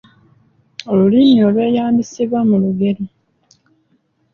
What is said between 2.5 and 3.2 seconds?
lugero